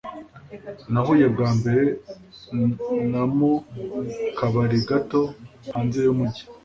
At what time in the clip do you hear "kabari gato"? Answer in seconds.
4.37-5.21